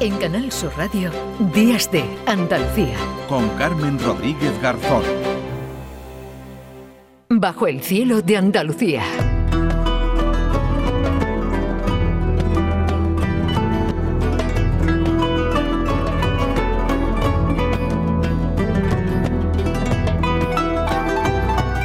[0.00, 1.10] En Canal Sur Radio,
[1.52, 2.96] Días de Andalucía.
[3.28, 5.02] Con Carmen Rodríguez Garzón.
[7.28, 9.02] Bajo el cielo de Andalucía.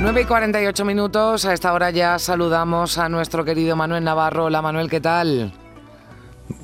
[0.02, 4.46] Nueve y 48 minutos, a esta hora ya saludamos a nuestro querido Manuel Navarro.
[4.46, 5.52] Hola Manuel, ¿qué tal?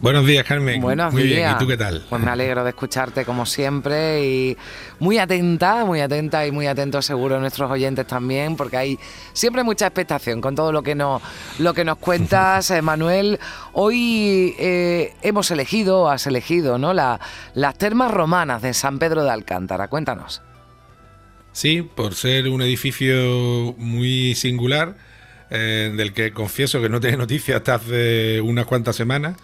[0.02, 0.82] Buenos días, Carmen.
[0.82, 1.36] Buenos muy días.
[1.36, 2.06] bien, ¿y tú qué tal?
[2.10, 4.58] Pues me alegro de escucharte como siempre y
[5.00, 9.00] muy atenta, muy atenta y muy atentos seguro nuestros oyentes también, porque hay
[9.34, 11.22] siempre mucha expectación con todo lo que nos,
[11.58, 13.40] lo que nos cuentas, eh, Manuel.
[13.74, 16.94] Hoy eh, hemos elegido, has elegido, ¿no?
[16.94, 17.20] La,
[17.54, 19.90] las termas romanas de San Pedro de Alcántara.
[19.90, 20.42] Cuéntanos.
[21.52, 24.96] Sí, por ser un edificio muy singular,
[25.50, 29.36] eh, del que confieso que no tenía noticia hasta hace unas cuantas semanas,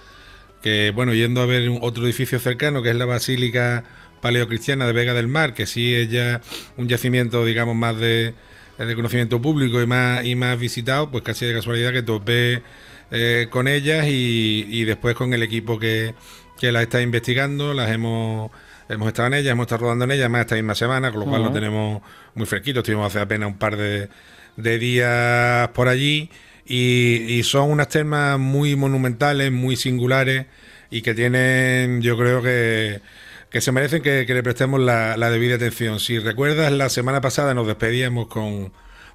[0.65, 3.83] que bueno, yendo a ver otro edificio cercano, que es la Basílica
[4.19, 6.41] Paleocristiana de Vega del Mar, que sí es ya
[6.75, 8.33] un yacimiento, digamos, más de,
[8.79, 12.63] de conocimiento público y más, y más visitado, pues casi de casualidad que topé
[13.11, 16.15] eh, con ellas y, y después con el equipo que,
[16.59, 18.49] que las está investigando, las hemos,
[18.89, 21.25] hemos estado en ellas, hemos estado rodando en ellas más esta misma semana, con lo
[21.27, 22.01] cual lo tenemos
[22.33, 24.09] muy fresquito, estuvimos hace apenas un par de,
[24.57, 26.31] de días por allí
[26.65, 30.47] y, y son unas termas muy monumentales, muy singulares
[30.89, 33.01] y que tienen, yo creo que,
[33.49, 35.99] que se merecen que, que le prestemos la, la debida atención.
[35.99, 38.71] Si recuerdas, la semana pasada nos despedíamos con,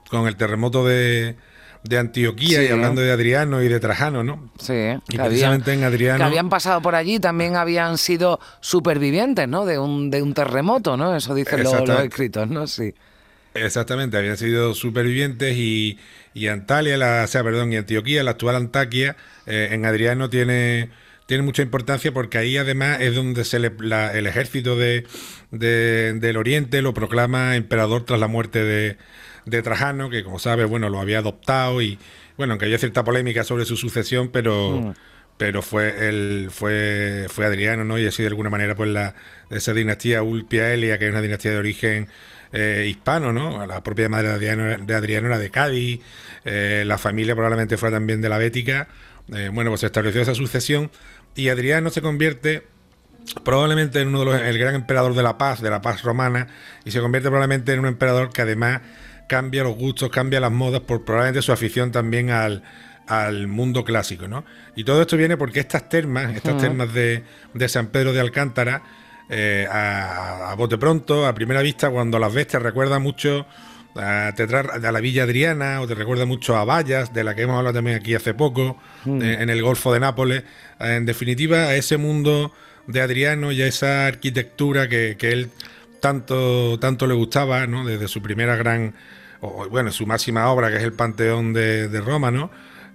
[0.08, 1.36] con el terremoto de,
[1.84, 2.66] de Antioquía Sí.
[2.66, 4.50] y hablando de Adriano y de Trajano, ¿no?
[4.58, 4.74] Sí,
[5.08, 9.64] Y que precisamente en Adriano- que habían pasado por allí, también habían sido supervivientes, ¿no?
[9.66, 11.16] De un, de un terremoto, ¿no?
[11.16, 12.66] Eso dicen los, los escritos, ¿no?
[12.66, 12.94] Sí.
[13.52, 15.98] Exactamente, habían sido supervivientes y,
[16.34, 20.90] y Antalya, la, o sea, perdón, y Antioquía, la actual Antaquia, eh, en Adriano tiene,
[21.30, 25.06] tiene mucha importancia porque ahí además es donde se le- la- el ejército de,
[25.52, 28.96] de- del Oriente lo proclama emperador tras la muerte de,
[29.46, 31.98] de Trajano, que como sabes, bueno, lo había adoptado y
[32.36, 34.92] bueno, aunque había cierta polémica sobre su sucesión, pero
[35.36, 37.96] pero fue el fue fue Adriano, ¿no?
[37.96, 39.14] Y así de alguna manera pues la
[39.50, 42.08] esa dinastía Ulpia Elia, que es una dinastía de origen
[42.52, 43.64] eh, hispano, ¿no?
[43.66, 46.00] La propia madre de Adriano, de Adriano era de Cádiz,
[46.44, 48.88] eh, la familia probablemente fue también de la Bética.
[49.32, 50.90] Eh, bueno, pues se estableció esa sucesión
[51.34, 52.66] y Adriano se convierte
[53.44, 56.48] probablemente en uno de los el gran emperador de la paz, de la paz romana,
[56.84, 58.80] y se convierte probablemente en un emperador que además
[59.28, 62.64] cambia los gustos, cambia las modas por probablemente su afición también al,
[63.06, 64.44] al mundo clásico, ¿no?
[64.74, 67.24] Y todo esto viene porque estas termas, estas termas de,
[67.54, 68.82] de San Pedro de Alcántara,
[69.28, 73.46] eh, a, a bote pronto, a primera vista, cuando las ves te recuerda mucho
[73.96, 77.34] a, te trae a la Villa Adriana o te recuerda mucho a Vallas, de la
[77.34, 80.44] que hemos hablado también aquí hace poco, eh, en el Golfo de Nápoles.
[80.78, 82.52] En definitiva, a ese mundo
[82.86, 85.50] de Adriano y a esa arquitectura que, que él
[86.00, 87.84] tanto, tanto le gustaba, ¿no?
[87.84, 88.94] Desde su primera gran,
[89.40, 92.50] o bueno, su máxima obra, que es el Panteón de, de Roma, ¿no?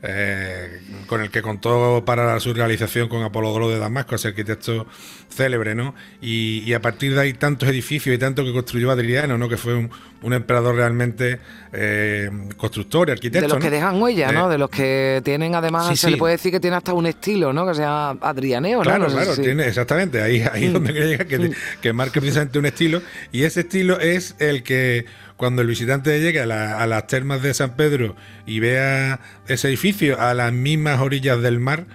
[0.08, 4.88] Eh, con el que contó para su realización con Apolodoro de Damasco, ese arquitecto
[5.30, 5.96] célebre, ¿no?
[6.22, 9.50] Y, y a partir de ahí tantos edificios y tanto que construyó Adriano, ¿no?
[9.50, 9.90] Que fue un,
[10.22, 11.40] un emperador realmente
[11.74, 13.42] eh, constructor y arquitecto.
[13.48, 13.64] De los ¿no?
[13.64, 14.50] que dejan huella, ¿no?
[14.50, 17.52] De los que tienen además, Sí, se le puede decir que tiene hasta un estilo,
[17.54, 17.66] ¿no?
[17.68, 18.84] Que se llama Adrianeo, ¿no?
[18.84, 21.52] Claro, No claro, si- tiene, exactamente, ahí, ahí es donde quería llegar, que,
[21.82, 23.02] que marque precisamente un estilo,
[23.32, 25.06] y ese estilo es el que
[25.38, 28.16] cuando el visitante llegue a, la- a las termas de San Pedro
[28.46, 31.86] y vea ese edificio a las mismas orillas del mar,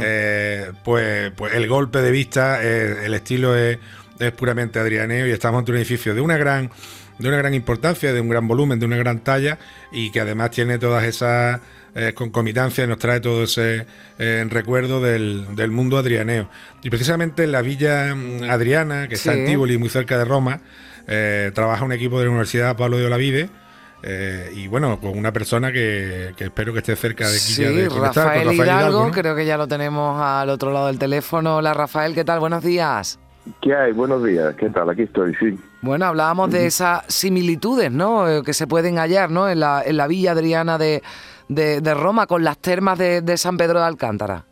[0.00, 3.78] eh, pues, pues el golpe de vista, eh, el estilo es,
[4.20, 6.70] es puramente adrianeo y estamos ante un edificio de una gran
[7.18, 9.58] de una gran importancia, de un gran volumen, de una gran talla
[9.92, 11.60] y que además tiene todas esas
[11.94, 13.86] eh, concomitancias, nos trae todo ese
[14.18, 16.50] eh, recuerdo del, del mundo adrianeo.
[16.82, 19.38] Y precisamente en la villa mm, Adriana, que está Sí.
[19.38, 20.60] en Tívoli, muy cerca de Roma,
[21.06, 23.48] eh, trabaja un equipo de la Universidad Pablo de Olavide.
[24.02, 27.62] eh, y bueno, con una persona que, que espero que esté cerca de aquí Sí,
[27.62, 29.10] ya de Rafael, Hidalgo, ¿no?
[29.12, 31.56] creo que ya lo tenemos al otro lado del teléfono.
[31.56, 32.38] Hola Rafael, ¿qué tal?
[32.40, 33.18] Buenos días.
[33.60, 33.92] ¿Qué hay?
[33.92, 34.54] Buenos días.
[34.56, 34.88] ¿Qué tal?
[34.90, 35.58] Aquí estoy, sí.
[35.82, 38.26] Bueno, hablábamos de esas similitudes, ¿no?
[38.28, 39.48] Eh, Que se pueden hallar, ¿no?
[39.50, 41.02] En la, en la villa adriana de,
[41.48, 44.44] de, de Roma con las termas de, de San Pedro de Alcántara.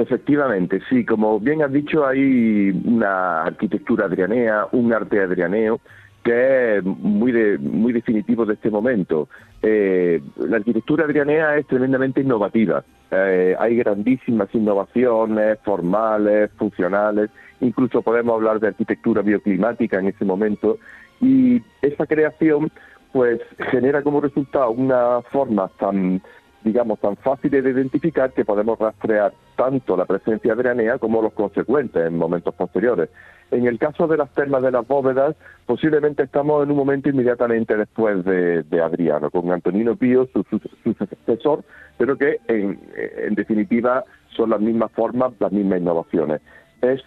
[0.00, 1.04] Efectivamente, sí.
[1.04, 5.78] Como bien has dicho, hay una arquitectura adrianea, un arte adrianeo
[6.24, 9.28] que es muy de- muy definitivo de este momento.
[9.62, 12.82] Eh, la arquitectura adrianea es tremendamente innovativa.
[13.10, 17.30] Eh, hay grandísimas innovaciones formales, funcionales,
[17.60, 20.78] incluso podemos hablar de arquitectura bioclimática en ese momento,
[21.20, 22.70] y esa creación
[23.12, 26.22] pues genera como resultado una forma tan
[26.62, 32.06] digamos, tan fáciles de identificar que podemos rastrear tanto la presencia adrianea como los consecuentes
[32.06, 33.08] en momentos posteriores.
[33.50, 35.34] En el caso de las termas de las bóvedas,
[35.66, 40.44] posiblemente estamos en un momento inmediatamente después de, Adriano, con Antonino Pío, su,
[40.84, 41.64] sucesor,
[41.98, 44.04] pero que en, en, definitiva
[44.36, 46.40] son las mismas formas, las mismas innovaciones.
[46.80, 47.02] Es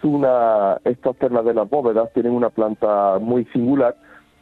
[0.84, 3.96] estas termas de las bóvedas tienen una planta muy singular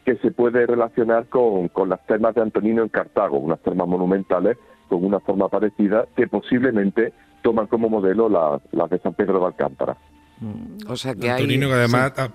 [0.04, 4.58] que se puede relacionar con, con las termas de Antonino en Cartago, unas termas monumentales
[4.92, 9.96] con una forma parecida que posiblemente toman como modelo las de San Pedro de Alcántara.
[10.40, 12.28] Mm, o sea que Antonino, que además, ah,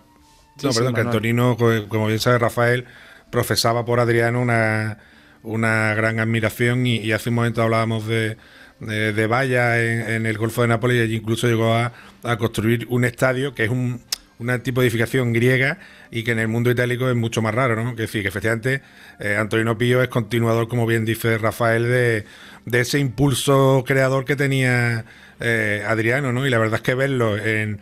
[0.64, 1.56] no, perdón, que Antonino,
[1.88, 2.86] como bien sabe Rafael,
[3.32, 4.98] profesaba por Adriano una,
[5.44, 8.38] una gran admiración y, hace un momento hablábamos de,
[8.80, 11.94] de, Valla en, el Golfo de Nápoles y allí incluso llegó a,
[12.24, 14.02] a construir un estadio que es un,
[14.40, 15.80] una tipo de edificación griega
[16.12, 17.96] y que en el mundo itálico es mucho más raro, ¿no?
[17.96, 18.82] Que decir, que efectivamente
[19.20, 22.26] eh, Antonino Pío es continuador, como bien dice Rafael, de,
[22.72, 25.06] ese impulso creador que tenía
[25.40, 26.46] eh, Adriano, ¿no?
[26.46, 27.80] Y la verdad es que verlo en,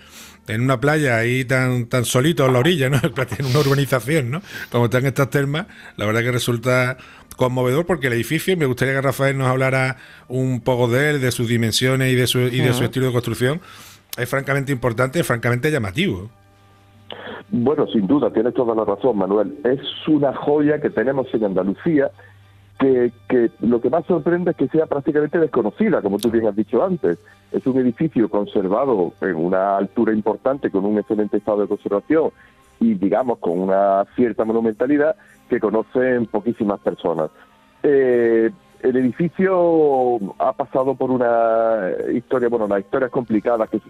[0.47, 2.97] en una playa ahí tan, tan solito en la orilla, ¿no?
[3.37, 4.41] en una urbanización, ¿no?
[4.71, 5.67] Como están estas termas,
[5.97, 6.97] la verdad que resulta
[7.35, 9.97] conmovedor porque el edificio, y me gustaría que Rafael nos hablara
[10.27, 13.11] un poco de él, de sus dimensiones y de su, y de su estilo de
[13.11, 13.61] construcción,
[14.17, 16.31] es francamente importante, es francamente llamativo.
[17.57, 19.57] Bueno, sin duda, tienes toda la razón, Manuel.
[19.63, 19.79] Es
[20.09, 22.11] una joya que tenemos en Andalucía
[22.77, 26.55] que, que, lo que más sorprende es que sea prácticamente desconocida, como tú bien has
[26.57, 27.17] dicho antes.
[27.53, 32.31] Es un edificio conservado en una altura importante, con un excelente estado de conservación
[32.81, 35.15] y, digamos, con una cierta monumentalidad
[35.47, 37.31] que conocen poquísimas personas.
[37.83, 38.24] Eh,
[38.95, 43.81] el edificio ha pasado por una historia, bueno, las historias complicadas que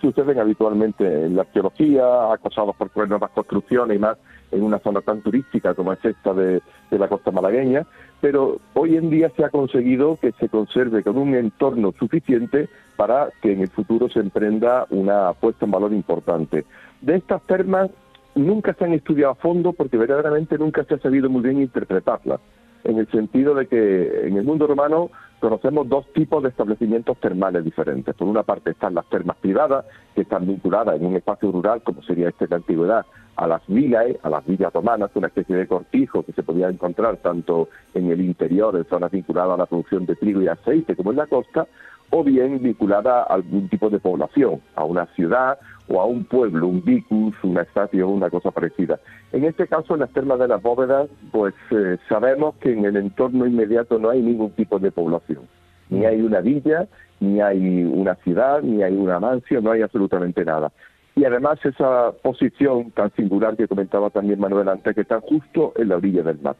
[0.00, 4.16] suceden habitualmente en la arqueología, acosados por nuevas construcciones y más
[4.52, 7.86] en una zona tan turística como es esta de, la costa malagueña,
[8.22, 13.28] pero hoy en día se ha conseguido que se conserve con un entorno suficiente para
[13.42, 16.64] que en el futuro se emprenda una puesta en valor importante.
[17.02, 17.90] De estas termas
[18.34, 22.40] nunca se han estudiado a fondo porque verdaderamente nunca se ha sabido muy bien interpretarlas
[22.86, 25.10] en el sentido de que en el mundo romano
[25.40, 28.14] conocemos dos tipos de establecimientos termales diferentes.
[28.14, 29.84] Por una parte están las termas privadas,
[30.14, 33.04] que están vinculadas en un espacio rural, como sería este de antigüedad,
[33.36, 37.18] a las vilae, a las villas romanas, una especie de cortijo que se podía encontrar
[37.18, 41.10] tanto en el interior, en zonas vinculadas a la producción de trigo y aceite, como
[41.10, 41.66] en la costa,
[42.10, 46.66] o bien vinculada a algún tipo de población, a una ciudad o a un pueblo,
[46.66, 48.98] un vicus, una estación, una cosa parecida.
[49.32, 52.96] En este caso, en las termas de las bóvedas, pues eh, sabemos que en el
[52.96, 55.42] entorno inmediato no hay ningún tipo de población.
[55.88, 56.88] Ni hay una villa,
[57.20, 60.72] ni hay una ciudad, ni hay una mansión, no hay absolutamente nada.
[61.14, 65.88] Y además esa posición tan singular que comentaba también Manuel antes, que está justo en
[65.88, 66.56] la orilla del mar.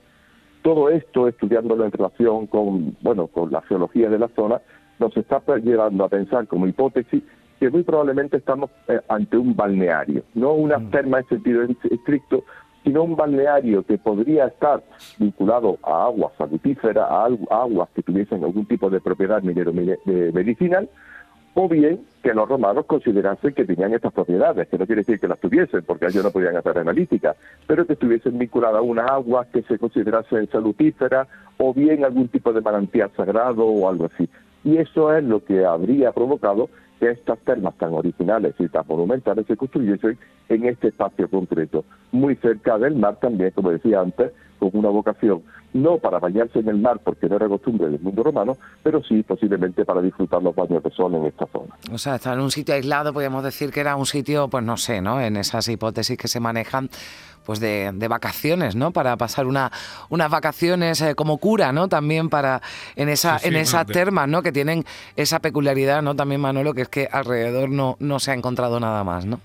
[0.62, 4.60] Todo esto, estudiándolo en relación con, bueno, con la geología de la zona,
[4.98, 7.22] nos está llevando a pensar como hipótesis
[7.58, 10.90] que muy probablemente estamos eh, ante un balneario, no una mm.
[10.90, 12.44] terma en sentido estricto,
[12.84, 14.82] sino un balneario que podría estar
[15.18, 20.88] vinculado a aguas salutíferas, a aguas que tuviesen algún tipo de propiedad minero medicinal,
[21.54, 25.26] o bien que los romanos considerasen que tenían estas propiedades, que no quiere decir que
[25.26, 27.34] las tuviesen, porque ellos no podían hacer analítica,
[27.66, 31.26] pero que estuviesen vinculadas a unas aguas que se considerasen salutíferas,
[31.56, 34.28] o bien algún tipo de manantial sagrado o algo así.
[34.64, 39.46] Y eso es lo que habría provocado que estas termas tan originales y tan monumentales
[39.46, 44.70] se construyesen en este espacio concreto, muy cerca del mar también, como decía antes, con
[44.72, 45.42] una vocación
[45.76, 49.22] no para bañarse en el mar porque no era costumbre del mundo romano, pero sí
[49.22, 51.74] posiblemente para disfrutar los baños de sol en esta zona.
[51.92, 54.76] O sea, estar en un sitio aislado, podríamos decir que era un sitio, pues no
[54.76, 55.20] sé, ¿no?
[55.20, 56.88] En esas hipótesis que se manejan,
[57.46, 58.90] pues de, vacaciones, ¿no?
[58.90, 59.72] Para pasar una,
[60.10, 61.88] unas vacaciones eh, como cura, ¿no?
[61.88, 62.60] También para
[62.96, 64.42] en esa en esas termas, ¿no?
[64.42, 64.84] Que tienen
[65.14, 66.14] esa peculiaridad, ¿no?
[66.14, 69.40] También Manolo, que es que alrededor no, no se ha encontrado nada más, ¿no?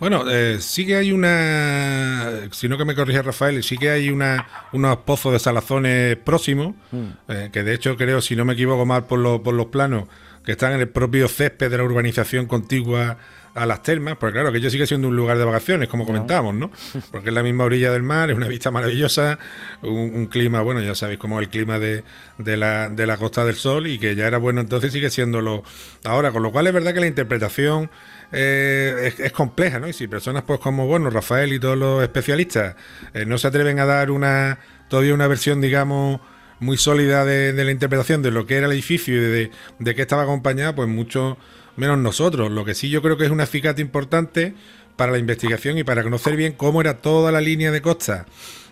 [0.00, 4.08] Bueno, eh, sí que hay una, si no que me corrige Rafael, sí que hay
[4.08, 7.06] una, unos pozos de salazones próximos, mm.
[7.28, 10.04] eh, que de hecho creo, si no me equivoco mal por, por los planos,
[10.42, 13.18] que están en el propio césped de la urbanización contigua
[13.54, 16.54] a las termas, porque claro, que ello sigue siendo un lugar de vacaciones, como comentamos,
[16.54, 16.70] ¿no?
[17.10, 19.38] Porque es la misma orilla del mar, es una vista maravillosa,
[19.82, 22.04] un, clima, bueno, ya sabéis cómo es el clima de,
[22.38, 25.64] de, la, de la Costa del Sol y que ya era bueno entonces, sigue siéndolo
[26.04, 27.90] ahora, con lo cual es verdad que la interpretación
[28.32, 29.88] eh, es, compleja, ¿no?
[29.88, 32.76] Y si personas pues como, bueno, Rafael y todos los especialistas
[33.14, 36.20] eh, no se atreven a dar una todavía una versión, digamos,
[36.58, 40.02] muy sólida de, la interpretación de lo que era el edificio y de, de qué
[40.02, 41.38] estaba acompañada, pues mucho
[41.76, 42.50] menos nosotros.
[42.50, 44.54] Lo que sí yo creo que es un acicate importante
[44.96, 48.26] para la investigación y para conocer bien cómo era toda la línea de costa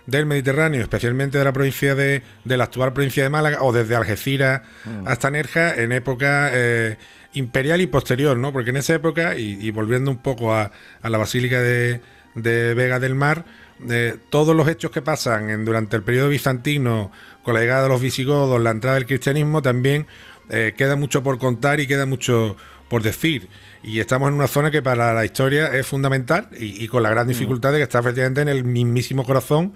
[0.09, 3.95] del Mediterráneo, especialmente de la provincia de, de la actual provincia de Málaga, o desde
[3.95, 5.07] Algeciras mm.
[5.07, 6.97] hasta Nerja, en época eh,
[7.35, 8.51] imperial y posterior, ¿no?
[8.51, 10.71] Porque en esa época, y, volviendo un poco a,
[11.03, 12.01] la Basílica de,
[12.35, 13.45] Vega del Mar,
[13.89, 17.13] eh, todos los hechos que pasan en, durante el periodo bizantino,
[17.43, 20.07] con la llegada de los visigodos, la entrada del cristianismo, también
[20.49, 22.57] eh, queda mucho por contar y queda mucho
[22.89, 23.49] por decir.
[23.83, 27.27] Y estamos en una zona que para la historia es fundamental y, con la gran
[27.27, 27.29] mm.
[27.29, 29.75] dificultad de que está efectivamente en el mismísimo corazón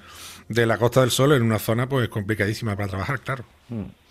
[0.48, 3.44] de la Costa del Sol, en una zona pues complicadísima para trabajar, claro.
[3.68, 4.01] Mm.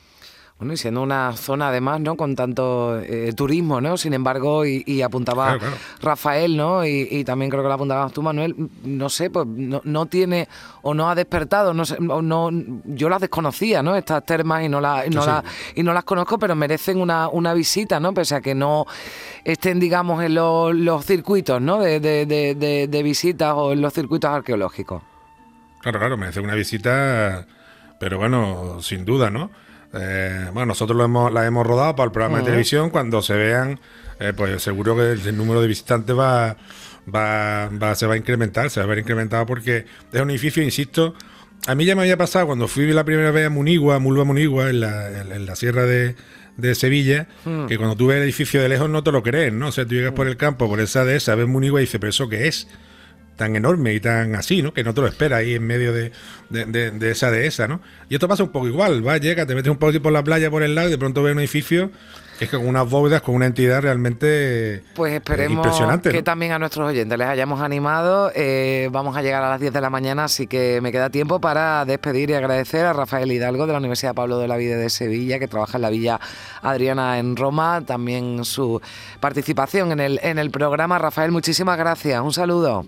[0.61, 2.15] Bueno, y siendo una zona además, ¿no?
[2.15, 3.97] Con tanto eh, turismo, ¿no?
[3.97, 5.57] Sin embargo, y, apuntaba
[6.03, 6.85] Rafael, ¿no?
[6.85, 10.47] Y, también creo que lo apuntabas tú, Manuel, no sé, pues no, tiene
[10.83, 12.51] o no ha despertado, no sé, no,
[12.85, 13.95] yo las desconocía, ¿no?
[13.95, 15.23] Estas termas y no, la, y no,
[15.73, 18.13] y no las conozco, pero merecen una, una visita, ¿no?
[18.13, 18.85] Pese a que no
[19.43, 21.79] estén, digamos, en los, circuitos, ¿no?
[21.79, 25.01] De, de, de visitas o en los circuitos arqueológicos.
[25.79, 27.47] Claro, claro, merece una visita,
[27.99, 29.49] pero bueno, sin duda, ¿no?
[29.93, 32.89] Eh, bueno, nosotros lo hemos, la hemos rodado para el programa de televisión.
[32.89, 33.79] Cuando se vean,
[34.19, 36.55] eh, pues seguro que el, número de visitantes va,
[37.13, 41.15] va, se va a incrementar, se va a ver incrementado porque es un edificio, insisto.
[41.67, 44.69] A mí ya me había pasado cuando fui la primera vez a Munigua, Mulva Munigua,
[44.69, 46.15] en la, en, la sierra de,
[46.75, 47.65] Sevilla, hmm.
[47.67, 49.67] que cuando tú ves el edificio de lejos no te lo crees, ¿no?
[49.67, 52.09] O sea, tú llegas por el campo, por esa dehesa, ves Munigua y dices, ¿pero
[52.11, 52.67] eso qué es?
[53.41, 54.71] Tan enorme y tan así, ¿no?
[54.71, 56.11] Que no te lo espera ahí en medio de,
[56.51, 57.81] de, esa dehesa, ¿no?
[58.07, 60.51] Y esto pasa un poco igual, va, llega, te metes un poco por la playa,
[60.51, 61.89] por el lado y de pronto ves un edificio
[62.37, 65.67] que es con unas bóvedas, con una entidad realmente pues esperemos
[66.03, 68.31] que también a nuestros oyentes les hayamos animado.
[68.35, 71.41] Eh, vamos a llegar a las 10 de la mañana, así que me queda tiempo
[71.41, 74.91] para despedir y agradecer a Rafael Hidalgo de la Universidad Pablo de la Vida de
[74.91, 76.19] Sevilla, que trabaja en la Villa
[76.61, 78.79] Adriana en Roma, también su
[79.19, 80.99] participación en el, en el programa.
[80.99, 82.21] Rafael, muchísimas gracias.
[82.21, 82.85] Un saludo.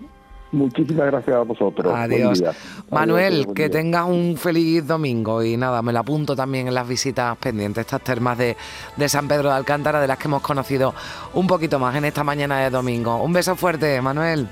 [0.54, 1.92] Muchísimas gracias a vosotros.
[1.94, 2.42] Adiós.
[2.90, 7.36] Manuel, que tengas un feliz domingo y nada, me lo apunto también en las visitas
[7.38, 8.56] pendientes, estas termas de,
[8.96, 10.94] de San Pedro de Alcántara, de las que hemos conocido
[11.34, 13.22] un poquito más en esta mañana de domingo.
[13.22, 14.48] Un beso fuerte, Manuel.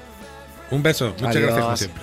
[0.70, 2.02] Un beso, muchas gracias como siempre.